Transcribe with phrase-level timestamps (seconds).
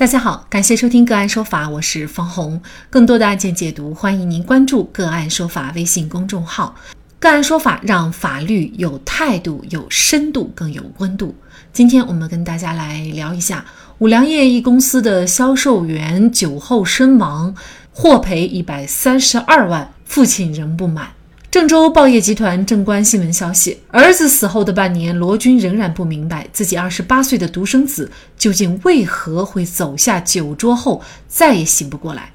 [0.00, 2.58] 大家好，感谢收听个案说法，我是方红。
[2.88, 6.74] 更多的案件解读，欢迎您关注个案说法微信公众号。
[7.18, 11.34] 个案说法让法律有态度、有深度、更有温度。
[11.70, 13.62] 今天我们跟大家来聊一下
[13.98, 17.54] 五粮液一公司的销售员酒后身亡，
[17.92, 21.08] 获赔一百三十二万，父亲仍不满。
[21.50, 28.08] 郑州报业集团正观新闻消息：儿子死后的半年，罗军仍然不明白自己二十八岁的独生子
[28.38, 32.30] 究竟为何会走下酒桌后再也醒不过来。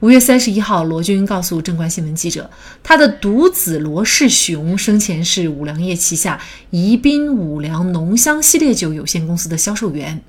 [0.00, 2.50] 五月三十一号，罗军告诉正观新闻记者，
[2.82, 6.40] 他的独子罗世雄生前是五粮液旗下
[6.70, 10.20] 宜宾五粮浓香系列酒有限公司的销售员。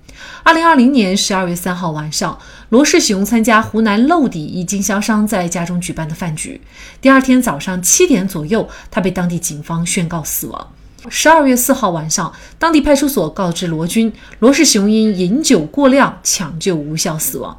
[0.44, 2.38] 二零二零年十二月三号晚上，
[2.70, 6.60] 罗世雄参加湖南娄底一经销商在家中举办的饭局。
[7.00, 10.68] 第二天早上七点左右，他被当地警方宣告死亡。
[11.10, 17.58] 十二月四号晚上，当地派出所告知罗军，罗世雄因饮酒过量抢救无效死亡。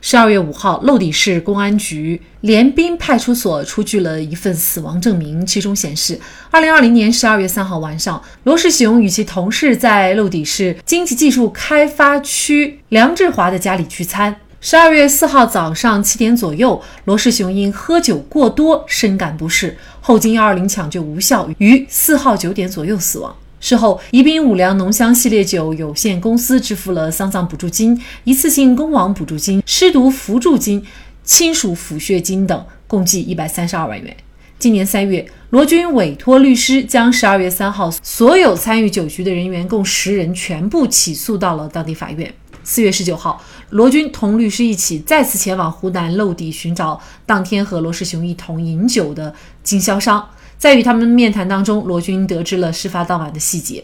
[0.00, 6.18] 十二月五号，娄底市公安局联滨派出所出具了一份死亡证明，其中显示，
[6.50, 14.36] 二零二零年十二月三号晚上，罗世雄与其同事在娄底市经济技术开发区梁志华的家里聚餐。
[14.62, 23.34] 十二月四号早上七点左右，罗世雄因喝酒过多，深感不适，后经幺二零抢救无效，于四号九点左右死亡。
[23.60, 30.82] 事后，宜宾五粮浓香系列酒有限公司支付了丧葬补助金、一次性工亡补助金、失独扶助金、
[31.24, 34.16] 亲属抚恤金等，共计一百三十二万元。
[34.58, 42.32] 今年三月，罗军委托律师将十二月三号所有参与酒局的人员共十人全部起诉到了当地法院。
[42.62, 50.26] 四月十九号，罗军同律师一起再次前往湖南娄底寻找当天和罗世雄一同饮酒的经销商。
[50.60, 53.82] 在与他们面谈当中，罗军得知了事发当晚的细节。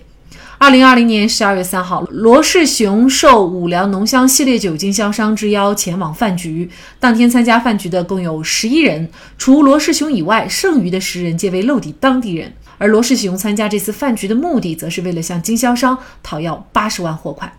[0.59, 6.69] 二零二零年十二月三号，罗世雄受五粮浓香系列酒经销商之邀前往饭局。
[7.01, 12.53] 当天参加饭局的共有十一人，除罗世雄以外，剩余的十人皆为漏底当地人。
[12.77, 17.51] 而罗世雄参加这次饭局的目的，则是为了向经销商讨要八十万货款。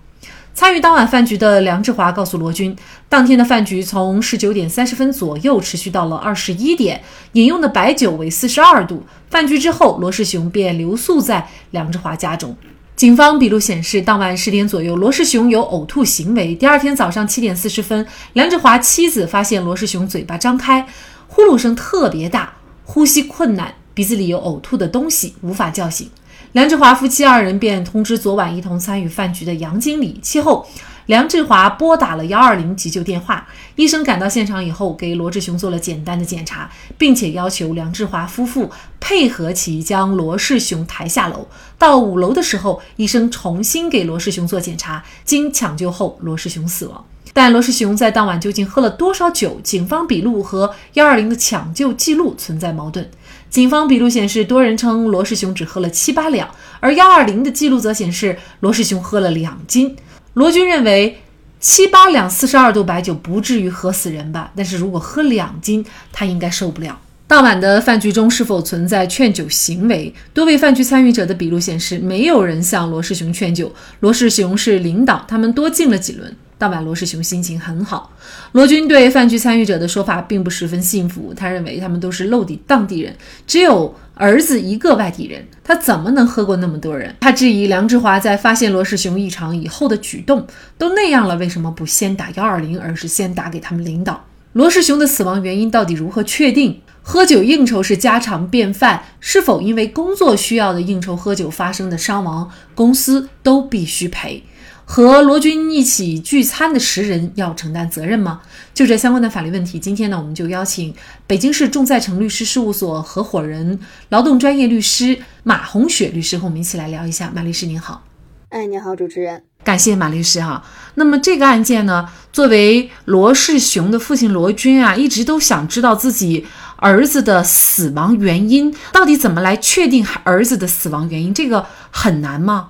[0.58, 2.76] 参与当晚饭局的梁志华告诉罗军，
[3.08, 7.00] 当天的饭局从十九点三十分左右持续到了二十一点，
[7.34, 9.06] 饮用的白酒为四十二度。
[9.30, 12.58] 饭局之后，罗世雄便留宿在梁志华家中。
[12.96, 16.56] 警方笔录显示，当晚十点左右，罗世雄有呕吐行为。
[16.56, 18.04] 第二天早上七点四十分，
[18.34, 20.88] 梁志华妻子发现罗世雄嘴巴张开，
[21.28, 22.52] 呼噜声特别大，
[22.84, 26.10] 呼吸困难，鼻子里有呕吐的东西，无法叫醒。
[26.54, 30.20] 梁志华夫妻二人便通知昨晚一同参与饭局的杨经理。
[30.24, 30.68] 其后，
[31.06, 33.48] 梁志华拨打了幺二零急救电话。
[33.76, 41.48] 医生赶到现场以后，给罗志雄做了简单的检查，并且要求梁志华夫妇配合其将罗世雄抬下楼。
[41.78, 47.06] 到五楼的时候，医生重新给罗世雄做检查，经抢救后，罗世雄死亡。
[47.34, 49.60] 但罗世雄在当晚究竟喝了多少酒？
[49.62, 53.08] 警方笔录和幺二零的抢救记录存在矛盾。
[53.50, 56.50] 警方笔录显示，多人称罗世雄只喝了七八两，
[56.80, 59.96] 而幺二零的记录则显示罗世雄喝了两斤。
[60.34, 61.20] 罗军认为，
[61.60, 64.52] 七八两四十二度白酒不至于喝死人吧？
[64.56, 67.00] 但是如果喝两斤，他应该受不了。
[67.26, 70.14] 当晚的饭局中是否存在劝酒行为？
[70.34, 73.74] 多位饭局参与者的笔录显示，没有人向罗世雄劝酒。
[74.02, 76.36] 罗世雄是领导，他们多敬了几轮。
[76.58, 78.12] 当晚，罗世雄心情很好。
[78.54, 87.16] 罗军对饭局参与者的说法并不十分信服，他认为他们都是漏底当地人，只有儿子一个外地人，他怎么能喝过那么多人？
[87.20, 90.48] 他质疑梁志华在发现罗世雄异常以后的举动
[90.78, 94.26] 都那样了，为什么不先打幺二零，而是先打给他们领导？
[94.54, 96.82] 罗世雄的死亡原因到底如何确定？
[97.04, 104.44] 喝酒应酬是家常便饭，是否因为工作需要的应酬喝酒发生的伤亡，公司都必须赔？
[104.90, 108.40] 和罗军一起聚餐的十人要承担责任吗？
[108.74, 110.96] 就这相关的法律问题，今天呢，我们就邀请
[111.28, 113.78] 北京市众在成律师事务所合伙人、
[114.10, 117.30] 劳动专业律师马红雪律师和我们一起来聊一下。
[117.36, 118.02] 马律师您好，
[118.48, 120.64] 哎，你好，主持人，感谢马律师哈。
[120.96, 126.48] 那么这个案件呢，作为罗世雄的父亲罗军啊，一直都想知道自己
[126.78, 131.34] 儿子的死亡原因，到底怎么来确定儿子的死亡原因？
[131.34, 132.70] 这个很难吗？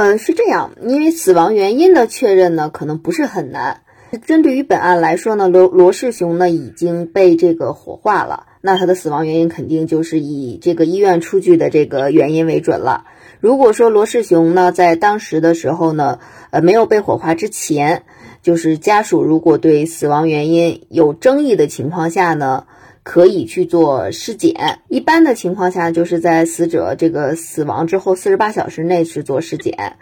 [0.00, 3.80] 嗯，是这样，因为死亡原因的确认呢，可能不是很难。
[4.24, 13.06] 针对于本案来说呢，罗罗世雄呢已经被这个火化了，那他的死亡原因肯定就是以这个医院出具的这个原因为准了。
[13.40, 18.04] 如果说罗世雄呢在当时的时候呢，呃，没有被火化之前，
[18.40, 22.66] 就是家属如果对死亡原因有争议的情况下呢。
[23.08, 29.96] 可以去做尸检，一般的情况下就是在死者这个死亡之后四十八小时内去做尸检。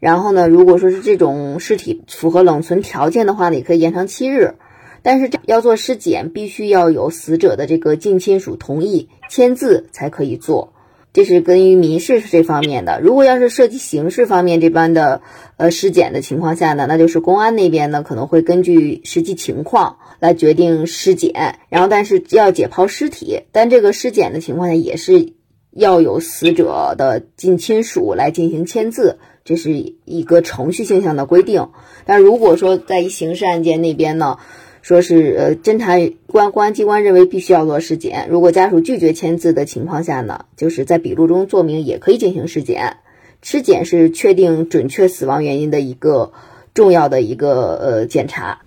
[0.00, 4.54] 然后呢，如果说是这种尸体符合冷存条件的话呢，也可以延长七日。
[5.02, 10.72] 但是这要做尸检，必须要有死者的这个近亲属同意签字才可以做。
[11.12, 12.98] 这是根于民事这方面的。
[13.02, 15.20] 如果要是涉及刑事方面这般的
[15.58, 25.32] 呃尸检的情况下呢，那就是公安那边呢可能会根据实际情况来决定尸检，然后但是要解剖尸体，但这个尸检的情况下也是
[25.70, 31.70] 要有死者的近亲属来进行签字，这是一个程序性上的规定。
[32.04, 34.38] 但如果说在一刑事案件那边呢？
[34.80, 35.98] 说是呃，侦查
[36.28, 42.96] 官公安机关认为必须要做尸检，如果家属拒绝签字的情况下呢，就是在笔录中作明也可以进行尸检。
[43.42, 46.32] 尸检是确定准确死亡原因的一个
[46.72, 48.60] 重要的一个呃检查。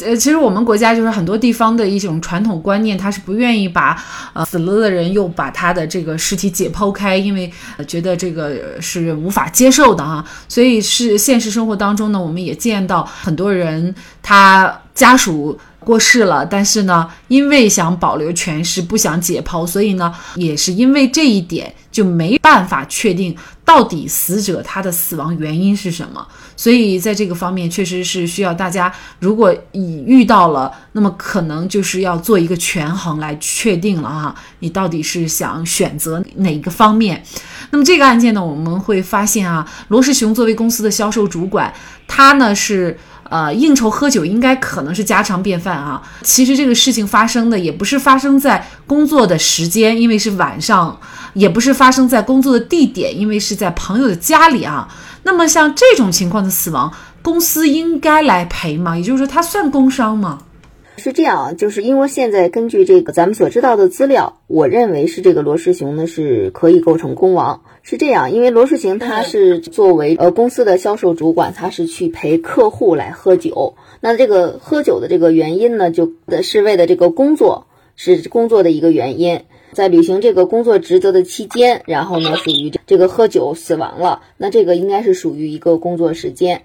[0.00, 3.96] 呃，其实我们国家就是很多地方的一种传统观念，他是不愿意把
[4.32, 7.50] 呃死了的人又把他的这个尸体解剖开，因为
[7.86, 10.24] 觉得这个是无法接受的啊。
[10.48, 15.58] 所以是现实生活当中呢，我们也见到很多人他家属。
[15.84, 26.26] 过世了，但是呢，因为想保留全尸，不想解剖，所以呢，也是因为这一点就没办法确定到底死者他的死亡原因是什么。
[26.56, 37.22] 所以在这个方面，确实是需要大家，如果已遇到了，那么可能就是要做一个权衡来确定了哈，你到底是想选择哪一个方面。
[37.70, 41.72] 那么这个案件呢，我们会发现啊，罗世雄作为公司的销售主管，
[42.06, 42.96] 他呢是。
[43.30, 46.02] 呃，应酬喝酒应该可能是家常便饭啊。
[46.22, 50.98] 其实这个事情发生的也不是发生在工作的时间，因为是晚上；
[51.34, 54.88] 也不是发生在工作的地点，因为是在朋友的家里啊。
[55.22, 56.92] 那么像这种情况的死亡，
[57.22, 58.96] 公司应该来赔吗？
[58.96, 60.38] 也就是说，他算工伤吗？
[60.96, 67.62] 是这样啊，就是因为现在根据这个咱们所知道的资料，我认为是这个罗世雄呢是可以构成工亡。
[67.86, 73.74] 是这样，因为罗世行他是作为呃公司的销售主管，他是去陪客户来喝酒。
[74.00, 79.42] 那这个喝酒的这个原因呢，就是为了这个工作，是工作的一个原因，
[79.72, 84.22] 在履行这个工作职责的期间，然后呢属于这个喝酒死亡了。
[84.38, 86.62] 那这个应该是属于一个工作时间。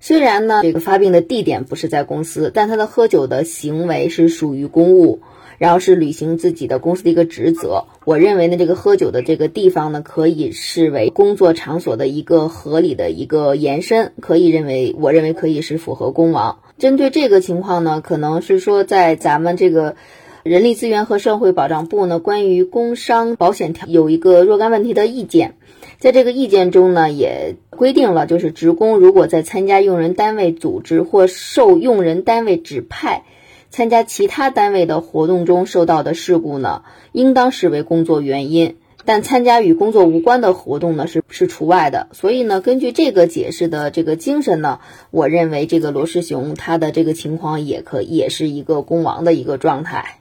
[0.00, 5.20] 虽然呢，这个发病的地点不是在公司，但他的喝酒的行为是属于公务，
[5.62, 7.84] 然后是履行自己的公司的一个职责。
[8.04, 16.58] 我认为呢，这个喝酒的这个地方呢，可以视为工作场所的一个合理的一个延伸，可以认为，我认为可以是符合公亡。
[16.78, 19.94] 针对这个情况呢，可能是说在咱们这个
[20.42, 25.54] 人力资源和社会保障部呢，关于工伤保险条有一个若干问题的意见。
[26.00, 33.22] 在这个意见中呢，也规定了，就是职工如果在参加用人单位组织或受用人单位指派
[33.72, 36.82] 参加其他单位的活动中受到的事故呢，
[37.12, 38.76] 应当视为工作原因。
[39.06, 42.08] 但参加与工作无关的活动呢，是是除外的。
[42.12, 44.78] 所以呢，根据这个解释的这个精神呢，
[45.10, 50.18] 我认为这个罗世雄他的这个情况也可也是一个工亡的一个状态。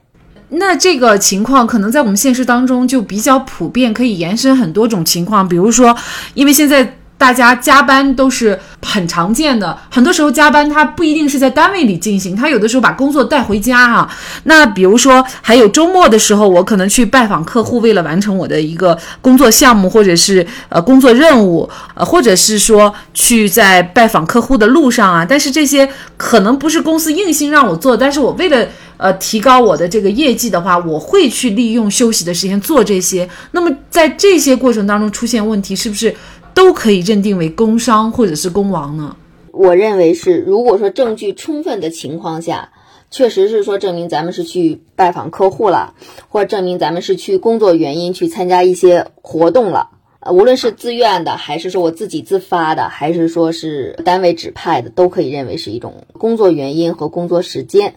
[0.48, 5.48] 那这个情况可能在我们现实当中就比较普遍，可以延伸很多种情况。
[5.48, 5.96] 比如说，
[6.34, 14.10] 因为现在大家加班都是很常见的，很多时候加班它不一定是在单位里进行，他有的时候把工作带回家哈。
[14.46, 25.24] 那比如说，还有周末的时候，我可能去拜访客户，为了完成我的一个工作项目或者是呃工作任务，呃，或者是说去在拜访客户的路上啊。
[25.24, 25.88] 但是这些
[26.18, 28.68] 可能不是公司硬性让我做，但是我为了。
[28.98, 33.28] 呃，提高我的这个业绩的话，我会去利用休息的时间做这些。
[33.50, 36.16] 那么在这些过程当中出现问题，是不是
[36.54, 39.16] 都可以认定为工伤或者是工亡呢？
[39.52, 42.70] 我认为是，如果说证据充分的情况下，
[43.10, 45.94] 确实是说证明咱们是去拜访客户了，
[46.30, 49.90] 或者证明咱们是去工作原因去参加一些活动了，
[50.22, 57.96] 呃，无论是自愿的，还是说我自己自发的，还是说是单位指派的，都可以认为是一种工作原因和工作时间。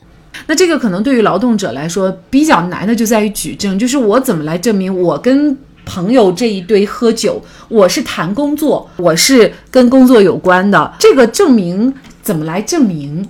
[0.48, 13.28] 那这个可能对于劳动者来说比较难的就在于举证，就是我怎么来证明我跟朋友这一堆喝酒，我是谈工作，我是跟工作有关的，这个证明怎么来证明？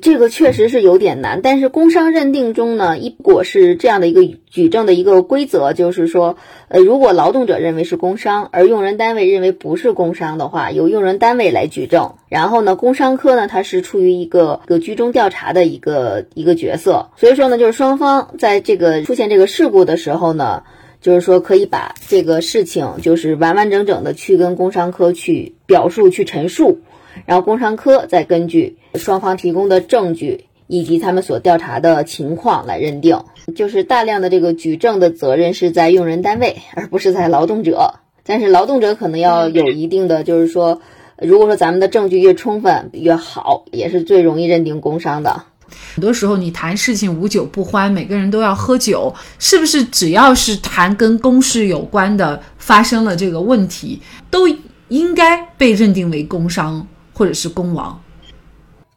[0.00, 6.36] 这个确实是有点难，但是工伤认定中呢，如果是这样的一个举证的一个规则，就是说，
[6.68, 12.12] 呃，如果劳动者认为是工伤，而用人单位认为不是工伤的话，由用人单位来举证。
[12.28, 20.62] 然后呢，工伤科呢，它是处于一个个居中调查的一个一个角色，所以说呢，就是双方在这个出现这个事故的时候呢，
[21.00, 26.80] 就是说可以把这个事情就是完完整整的去跟工伤科去表述、去陈述。
[27.26, 33.24] 然后工伤科再根据双方提供的证据以及他们所调查的情况来认定，
[33.56, 37.94] 就是大量的这个举证的责任是在用人单位，而不是在劳动者。
[38.24, 40.80] 但是劳动者可能要有一定的，就是说，
[41.18, 45.44] 如果说咱们的证据越充分越好，也是最容易认定工伤的。
[45.94, 49.84] 很多时候你谈事情无酒不欢，每个人都要喝酒，是不是？
[49.84, 54.00] 只要是谈跟公事有关的，发生了这个问题，
[54.30, 54.48] 都
[54.88, 58.02] 应该被认定为工伤或者是工亡。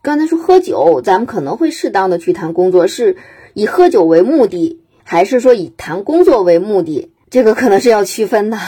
[0.01, 3.17] 刚才说喝酒，咱们可能会适当的去谈工作，是
[3.53, 7.11] 以喝酒为目的，还是说以谈工作为目的？
[7.29, 8.59] 这个可能是要区分的。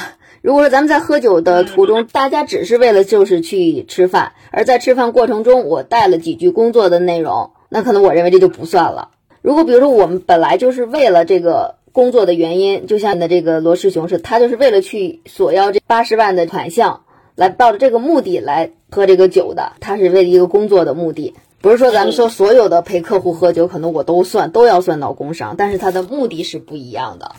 [0.42, 9.10] 如果说咱们在喝酒的途中，大家只是为了就是去吃饭，而在吃饭过程中我带了几句工作的内容，那可能我认为这就不算了。
[9.42, 17.02] 如果比如说我们本来就是为了这个工作的原因，就像你的这个罗师兄是，他就是为了去索要这八十万的款项，
[17.36, 27.32] 来抱着这个目的来喝这个酒的，他是为了一个工作的目的，不是说咱们说所有的陪客户喝酒，可能我都算都要算到工伤，但是他的目的是不一样的。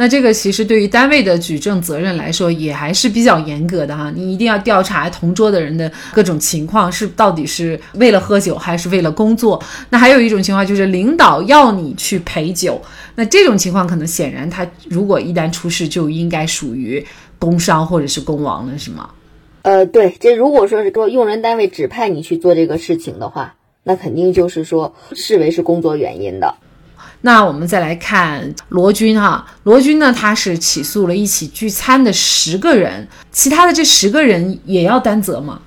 [0.00, 4.10] 那这个其实对于单位的举证责任来说，也还是比较严格的哈。
[4.16, 9.62] 你一定要调查同桌的人的各种情况，是到底是为了喝酒还是为了工作。
[9.90, 12.80] 那还有一种情况就是领导要你去陪酒，
[13.14, 17.06] 那这种情况可能显然他如果一旦出事，就应该属于
[17.38, 19.10] 工伤或者是工亡了，是吗？
[19.60, 23.54] 呃，对，这如果说是说用人单位指派你去做这个事情的话，
[23.84, 26.54] 那肯定就是说视为是工作原因的。
[27.22, 35.60] 那我们再来看罗军哈，罗军呢，他是起诉了一起聚餐的十个人，其他的这十个人也要担责吗？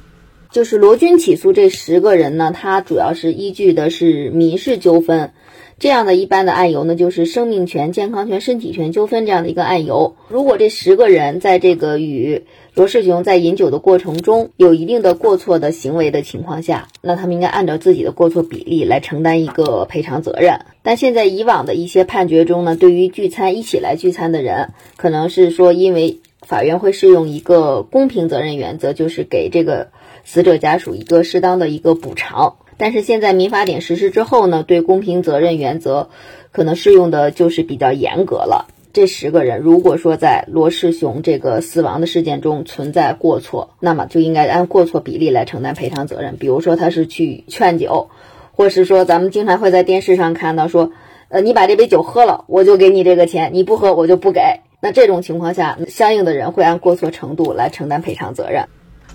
[0.54, 5.32] 就是罗军起诉这十个人呢，他主要是依据的是民事纠纷。
[5.80, 10.16] 这样的一般的案由呢，就是生命权、健康权、身体权纠纷这样的一个案由。
[10.30, 12.44] 如果这十个人在这个与
[12.76, 20.60] 罗世雄在饮酒的过程中有一定的过错的行为的情况下，那他们应该按照自己的过错比例来承担一个赔偿责任。
[20.84, 29.90] 但现在以往的一些判决中呢，对于聚餐一起来聚餐的人，可能是说因为法院会适用一个公平责任原则，就是给这个
[30.24, 32.56] 死者家属一个适当的一个补偿。
[32.78, 36.10] 但是现在民法典实施之后呢，对公平责任原则
[36.52, 38.68] 可能适用的就是比较严格了。
[38.94, 46.38] 这十个人如果说在罗世雄这个死亡的事件中存在过错，那么就应该按过错比例来承担赔偿责任。
[46.38, 48.10] 比如说他是去劝酒，
[48.52, 50.92] 或是说咱们经常会在电视上看到说，
[51.30, 54.42] 呃，你把这杯酒喝了，我就给你这个钱；你不喝，我就不给。
[54.80, 58.66] 那这种情况下，相应的人会按过错程度来承担赔偿责任。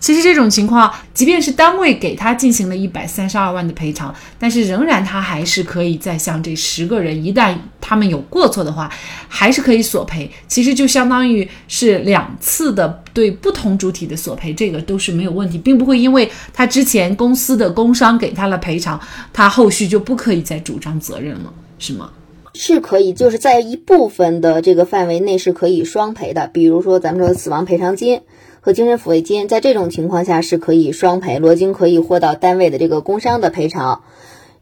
[0.00, 8.90] 其实这种情况，即便是单位给他进行了一百三十二万的赔偿，但是仍然他还是可以再向这十个人，一旦他们有过错的话，
[9.28, 10.30] 还是可以索赔。
[10.46, 19.00] 其实就相当于是两次的对不同主体的索赔，这个都是没有问题，并不会因为他之前公司的工伤给他了赔偿，
[19.32, 22.10] 他后续就不可以再主张责任了，是吗？
[22.54, 28.20] 是可以，就是在一部分的这个范围内是可以双赔的，比如说咱们说死亡赔偿金。
[28.68, 34.02] 和精神抚慰金，在这种情况下是可以双赔，罗京可以获到单位的这个工伤的赔偿。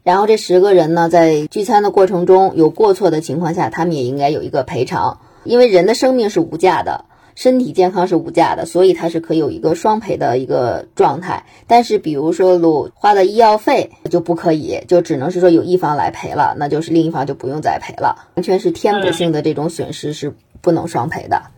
[0.01, 5.19] 然后这十个人呢，在聚餐的过程中有过错的情况下，他们也应该有一个赔偿。
[5.43, 7.03] 因为人的生命是无价的，
[7.35, 11.43] 身体健康是无价的，所以他是可以有一个双赔的一个状态。
[11.67, 21.51] 但是比如说鲁花的医药费就不可以，就只能是说有一方来赔了，那就是另一方就不用再赔了，完全是天补性的这种损失是不能双赔的。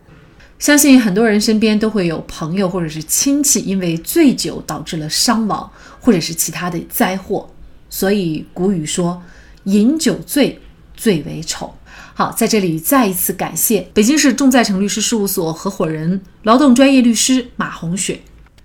[0.60, 7.48] 相信很多人身边都会有朋友或者是亲戚因为醉酒导致了伤亡，或者是其他的灾祸。
[7.88, 9.20] 所以古语说
[9.64, 10.60] ：“饮酒醉，
[10.94, 11.74] 最为丑。”
[12.12, 18.20] 好，在这里再一次感谢北京市众在成律师事务所合伙人、劳动专业律师马红雪。